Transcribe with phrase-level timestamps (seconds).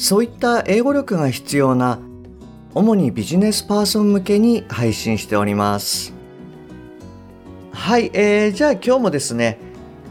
[0.00, 1.98] そういった英語力が必要な
[2.74, 6.14] 主にビジネスパーソン向けに配信しております。
[7.70, 9.58] はい、えー、じゃあ今日もですね、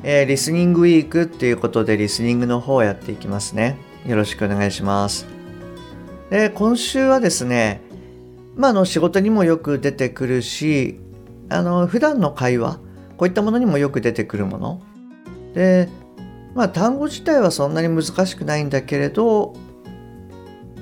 [0.03, 3.79] えー、リスニングウィークっていうことでリスニングの方をやっていきますね。
[4.05, 5.25] よろしくお願いします。
[6.29, 7.81] で今週はですね
[8.55, 10.99] まあ、の仕事にもよく出てくるし
[11.49, 12.75] あの普段の会話
[13.17, 14.81] こういったものにもよく出てくるもの。
[15.55, 15.89] で
[16.53, 19.55] まあ単語自体はそんなに難しくないんだけれど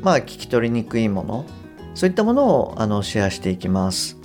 [0.02, 1.46] まあ聞き取りにくいもの。
[1.94, 4.18] そういったものをあのシェアしていきます。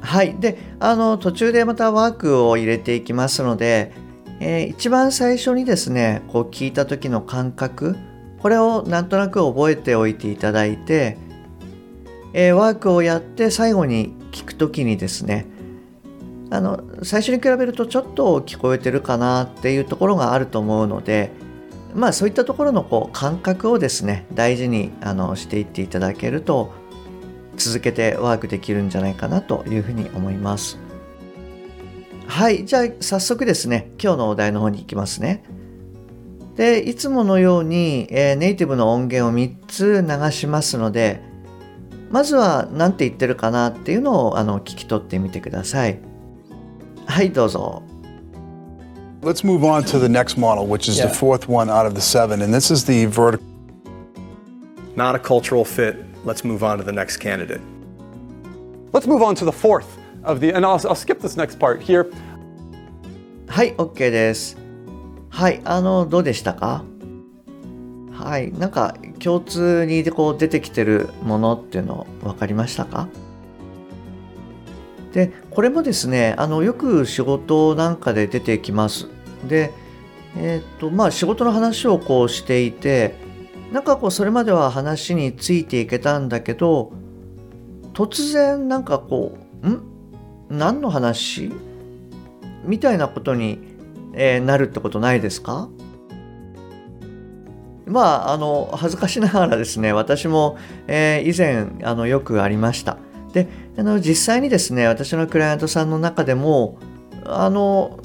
[0.00, 0.34] はい。
[0.38, 3.92] であの途中でまたワークを入れていきますので、
[4.40, 7.96] えー、一番最初にですねこう聞いた時の感覚
[8.40, 11.18] これをなんとなく覚えておいていただいて
[12.32, 15.46] えー、ワークをやって最後に聞くときにですね
[16.50, 21.30] あの最初に比べるとちょっと聞こえてるかなっていうところがあると思うので
[21.98, 26.72] まあそういったところのこう感覚をですね大事にあのしていっていただけると
[27.56, 30.78] 続けてワークできるんじゃないかなというふうに思います
[32.26, 35.42] はいじゃあ早速ですね今日のお題の方に行きますね
[36.56, 41.20] でいつものように、えー、ネイティブの音源を3つ流しますので
[42.10, 46.00] まずは何て言ってるかなっていうのをあの聞き取ってみてください。
[47.06, 47.82] はい、どうぞ。
[49.28, 51.08] Let's move on to the next model, which is Yeah.
[51.08, 52.40] the fourth one out of the seven.
[52.40, 53.44] And this is the vertical.
[54.96, 56.02] Not a cultural fit.
[56.24, 57.60] Let's move on to the next candidate.
[58.90, 59.84] Let's move on to the fourth
[60.24, 62.10] of the, and I'll, I'll skip this next part here.
[63.48, 64.56] はい、OK です。
[65.28, 66.82] はい、あの、どうでしたか
[68.10, 73.08] はい、なんか共通にこう出てきてるものっていうの分かりましたか
[75.12, 79.17] で、これもですね、あのよく仕事なんかで出てきます。
[79.46, 79.72] で、
[80.36, 83.14] えっ、と、まあ仕事の話をこうしていて、
[83.72, 86.92] なんかこうそれまでは話についていけたんだけど、
[87.92, 89.82] 突然なんかこう、ん？
[90.48, 91.52] 何の話？
[92.64, 93.58] みたいなことに、
[94.14, 95.68] えーなるってことないですか？
[97.86, 102.98] まあ、あの恥ずかしながらですね私も、えー以前あのよくありました。
[103.32, 106.78] であの実際にですね私のクライアントさんの中でも
[107.24, 108.00] あの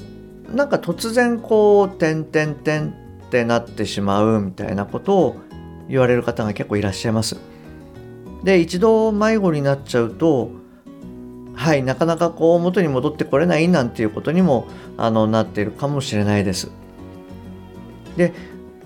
[0.52, 2.88] なんか突然こう「てんてんてん」
[3.26, 5.36] ってなってしまうみたいなことを
[5.88, 7.36] 言われる方が結構いらっしゃいます
[8.42, 10.50] で一度迷子になっちゃうと
[11.54, 14.66] はいなかなかこう元に戻ってこれないなんていうことにも
[14.96, 16.70] あのなっているかもしれないです
[18.16, 18.32] で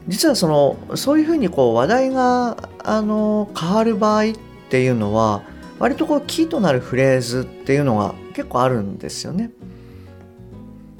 [0.06, 4.32] 実はそのそういうふうにこう話題があの変わる場合っ
[4.70, 5.42] ていうのは
[5.78, 9.50] 割とこうキーとなるフレーズっていうのが結構あるんですよね。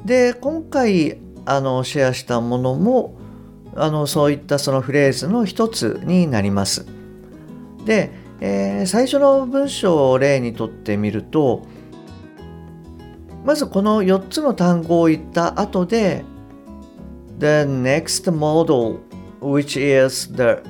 [0.08, 3.18] で今回あのシェアしたものも
[3.76, 6.86] あのそういったそのフレーズの一つになります。
[7.84, 8.10] で、
[8.40, 11.66] えー最初の文章を例にとってみると
[13.44, 16.24] まずこの4つの単語を言った後で
[17.38, 19.00] The next model
[19.42, 20.62] which is the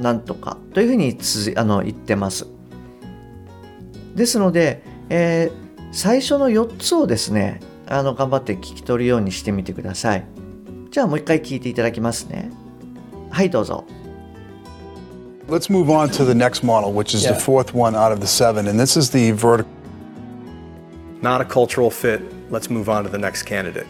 [0.00, 2.46] なんとかというふうにつあの言ってます。
[4.14, 7.60] ですので、えー最初の4つをですね
[7.90, 10.24] あの頑張って聞き取るようにしてみてください。
[10.90, 12.50] じゃあもう一回聞いていただきますね。
[13.30, 13.84] はいどうぞ。
[15.48, 17.32] Let's move on to the next model, which is Yeah.
[17.34, 18.68] the fourth one out of the seven.
[18.68, 19.70] And this is the vertical.
[21.22, 22.20] Not a cultural fit.
[22.50, 23.86] Let's move on to the next candidate.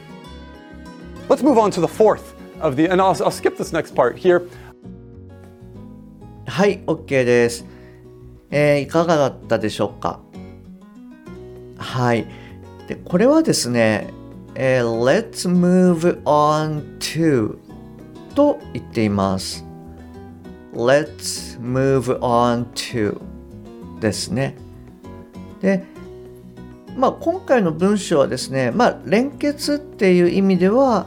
[1.29, 4.17] Let's move on to the fourth of the, and I'll, I'll skip this next part
[4.17, 4.49] here.
[6.47, 7.67] はい、OK です。
[8.51, 10.21] えーいかがだったでしょうか
[11.77, 12.27] はい。
[12.89, 14.13] で、これはですね、
[14.55, 17.59] えー Let's move on to
[18.35, 19.65] と言っています。
[20.73, 23.21] Let's move on to
[24.01, 24.57] ですね。
[25.61, 25.85] で、
[26.97, 31.07] まあ今回の文章はですね、まあ連結っていう意味では、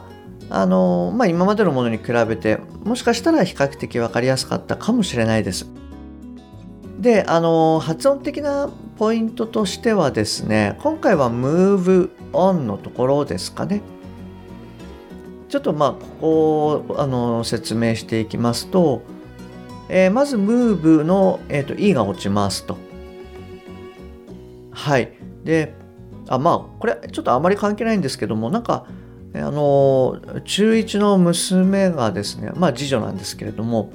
[0.50, 5.66] あのまあ、今までのものに比べてもしかしたら比較的分かりやすかったかもしれないです。
[6.98, 8.70] であの発音的な
[9.02, 13.82] ポイントとしてはですね今回は move on のところですかね。
[15.48, 19.02] ちょっとまあここをあの説明していきますと、
[19.88, 22.76] えーまず move の、えー、と E が落ちますと。
[24.70, 25.12] はい。
[25.42, 25.74] で、
[26.28, 28.86] あまあこれちょっとあまり関係ないんですけどもなんか
[29.34, 33.92] あの中1の娘がですねまあ次女なんですけれども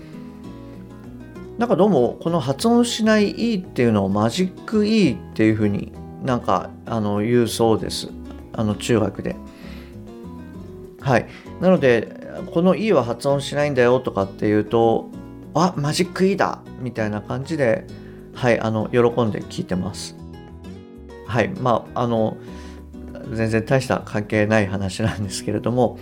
[1.57, 5.91] なんかどうもこの発音しない E っていうのをマジック E っていうふうに
[6.23, 8.09] なんかあの言うそうです
[8.53, 9.35] あの中学で。
[11.01, 11.27] はい。
[11.59, 15.09] なのでこの E は発音しないんだよとかっていうと
[15.55, 17.87] あマジック E だみたいな感じで
[18.35, 20.15] はいあの喜んで聞いてます。
[21.25, 22.37] はいまああの
[23.33, 25.97] 全然大した関係ない話なんですけれども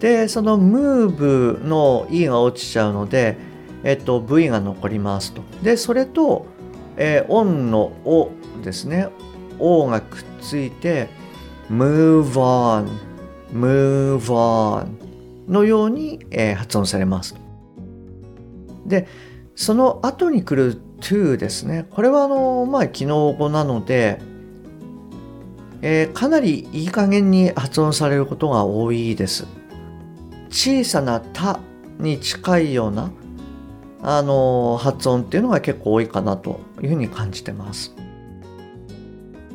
[0.00, 3.51] でその move の E が落ちちゃうので、
[3.84, 5.42] えっと、V が残りますと。
[5.62, 6.46] でそれと、
[6.96, 8.30] えー、on の O
[8.62, 9.08] ですね。
[9.58, 11.08] O がくっついて
[11.70, 12.88] move on
[13.52, 14.86] move on
[15.48, 17.34] のように、えー発音されます。
[18.86, 19.06] で
[19.54, 21.86] その後に来る to ですね。
[21.90, 24.20] これはあのまあ機能語なので
[25.82, 29.46] えーかなりいい加減に発音されることが多いです。
[30.50, 31.60] 小さな「た」
[31.98, 33.10] に近いような、
[34.02, 37.94] あの発音っていうのが結構多いかなというふうに感じてます。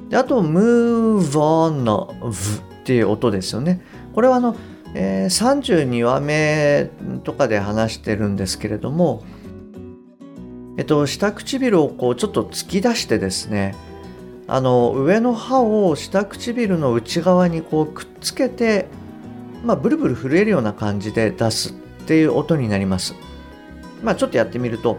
[0.09, 2.29] であと「move on」の「v」
[2.81, 3.81] っていう音ですよね。
[4.13, 4.55] これはあの、
[4.93, 6.89] えー32話目
[7.25, 9.23] とかで話してるんですけれども、
[10.77, 13.75] えっと、下唇をこうちょっと突き出してですね
[14.47, 18.87] あの上の歯を下唇の内側にこうくっつけて、
[19.65, 21.73] まあ、ブルブル震えるような感じで出すっ
[22.07, 23.13] ていう音になります。
[24.03, 24.97] まあ、ちょっとやってみると、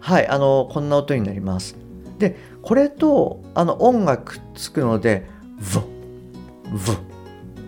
[0.00, 1.76] はい、あのこんな音になります。
[2.18, 5.28] で、これとあの音がくっつくので、
[5.60, 5.82] ヴ、
[6.70, 6.98] ヴォ、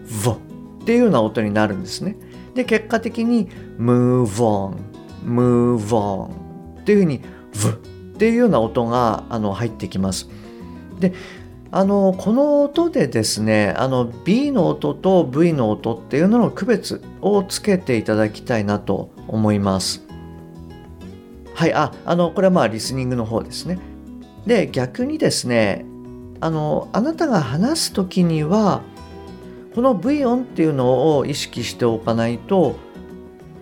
[0.07, 0.39] ヴォっ
[0.85, 2.17] ていうような音になるんですね。
[2.55, 3.49] で、結果的に
[3.79, 4.77] move on,
[5.25, 7.21] move on っていうふうに、
[7.53, 7.77] ヴっ
[8.19, 10.29] ていうような音があの入ってきます。
[10.99, 11.13] で
[11.71, 20.03] あのこの音でですねあの B の音と V の音っていうのの区別をつけていただきたいなと思います。
[21.55, 23.79] はいああのこれはまあリスニングの方ですね。
[24.47, 25.85] で逆にですね
[26.41, 28.81] あのあなたが話す時には
[29.75, 32.77] この V 音っていうのを意識しておかないと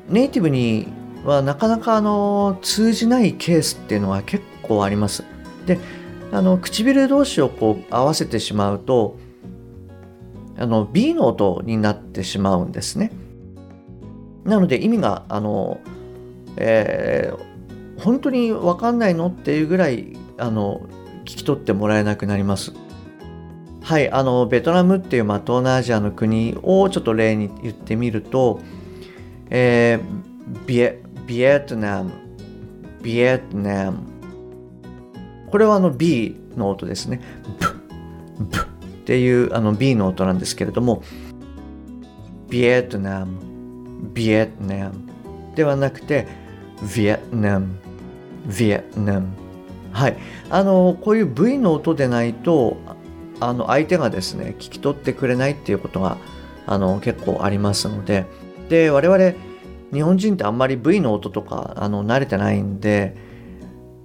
[0.09, 0.87] ネイティブに
[1.25, 5.25] はなかなかあの通じないケースっていうのが結構あります。
[5.67, 5.81] で
[6.33, 9.19] あの唇同士をこう合わせてしまうと
[10.59, 13.13] あの B の音になってしまうんですね。
[14.45, 15.81] なので意味があの、
[16.57, 17.57] えー
[17.99, 20.87] 本当に分かんないのっていうぐらいあの
[21.25, 22.73] 聞き取ってもらえなくなります。
[23.83, 28.61] はい、あのベトナムっていう、まあ、東南アジアの国をちょっと例に言ってみると、
[29.51, 32.13] えービエビエトナム、
[33.03, 34.16] ビエトナム。
[35.51, 37.21] これはあの B の音ですね。
[38.39, 38.63] ブブっ
[39.07, 41.03] ていうあの B の音なんですけれども、
[42.49, 43.39] ビエトナム、
[44.13, 44.95] ビエトナム
[45.55, 46.27] ではなくて、
[46.95, 47.69] ビエトナム、
[48.59, 49.29] ビエトナム。
[49.93, 50.17] はい。
[50.51, 52.77] あの、こういう V の音でないと、
[53.41, 56.17] あの相手がですね、聞き取ってくれないっていうことが
[56.67, 58.27] あの結構ありますので、
[58.69, 59.33] で、我々、
[59.93, 63.17] 日本人ってあんまり V の音とかあの慣れてないんで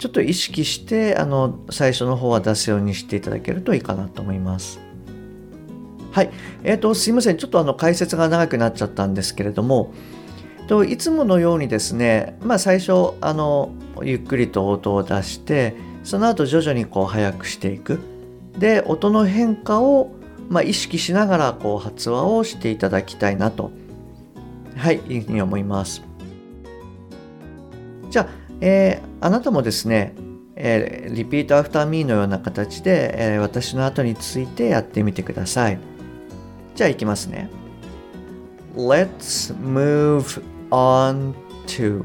[0.01, 4.79] ちょっと意識してあの最初の方は出すようにしていただけるといいかなと思います。
[6.11, 6.31] はい、
[6.63, 9.93] えー、とすいませんちょっとあの解説が長くなっちゃったんですけれども
[10.67, 17.99] といつものようにですね、まあ、最初あのゆっくりと音を出してその後徐々にこう速くしていく
[18.57, 20.11] で音の変化を、
[20.49, 23.71] まあ、意識しながらこう発話をしていただきたいなと
[24.75, 26.01] はい、いうふうに思います。
[28.09, 30.15] じゃあ、えーあなたもですね、
[30.55, 35.79] えー、 repeat after me のような形で、えー私の後についてやってみてください。
[36.73, 37.49] じゃあ、いきますね。
[38.75, 40.41] Let's move
[40.71, 41.33] on
[41.67, 42.03] to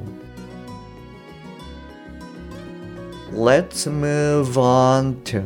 [3.33, 5.45] Let's move on to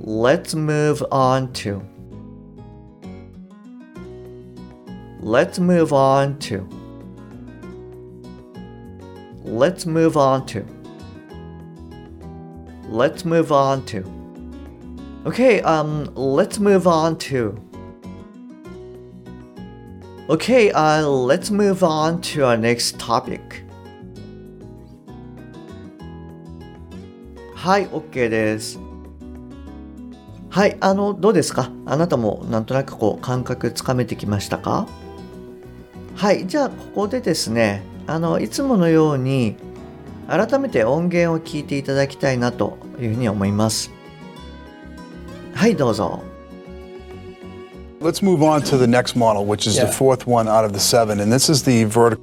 [0.00, 1.82] Let's move on to
[5.22, 6.79] Let's move on to.
[9.50, 10.64] Let's move on to.
[12.88, 14.04] Let's move on to.
[15.26, 17.60] Okay, um, let's move on to.
[20.28, 23.64] Okay, uh, let's move on to our next topic.
[27.56, 28.78] はい、OK です。
[30.48, 34.86] はい、あの、どうですかあなたもなんとなくこう感覚つかめてきましたか
[36.14, 39.54] はい、じゃあここでですね、あの、いつものように
[40.26, 43.92] 改めて音源を聞いていただきたいなというふうに思います。
[45.54, 46.20] はい、どうぞ。
[48.00, 49.86] Let's move on to the next model, which is Yeah.
[49.86, 51.20] the fourth one out of the seven.
[51.22, 52.20] And this is the vertical.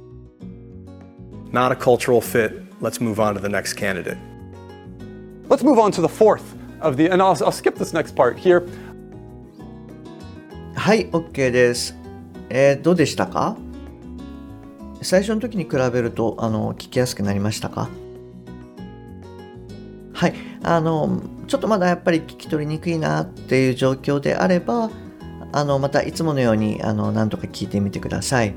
[1.52, 2.60] Not a cultural fit.
[2.82, 4.18] Let's move on to the next candidate.
[5.48, 6.42] Let's move on to the fourth
[6.82, 8.68] of the, and I'll, I'll skip this next part here.
[10.74, 11.96] はい、OK です。
[12.50, 13.56] えーどうでしたか
[15.02, 17.88] 最初の時に比べると、あの、聞きやすくなりましたか？
[20.12, 24.90] はい、あの、ちょっとまだやっぱり聞き取りにくいなっていう状況であれば、
[25.52, 28.54] あの、またいつものように、あの、何とか聞いてみてください。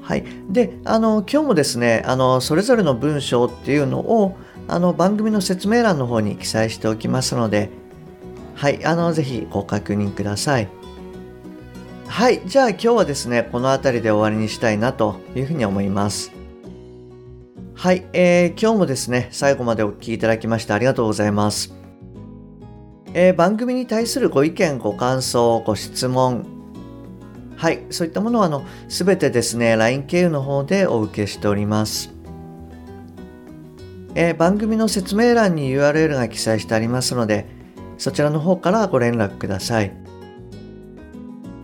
[0.00, 0.24] はい。
[0.48, 7.68] で、あの、今日もですね、あの、それぞれの文章っていうのを、あの、番組の説明欄の方に記載しておきますので、
[8.54, 10.68] はい、あの、ぜひご確認ください。
[12.08, 16.32] はい、じゃあ今日はですね、この辺りで終わりにしたいなというふうに思います。
[17.74, 21.72] はい、えー今日もですね、最後までお聞きいただきましてありがとうございます。
[23.14, 26.44] えー番組に対するご意見、ご感想、ご質問、
[27.56, 32.10] はい、そういったものは、あの、すべてですね、LINE 経由の方でお受けしております。
[34.16, 37.46] えー番組の説明欄に URL が記載してありますので、
[37.96, 40.07] そちらの方からご連絡ください。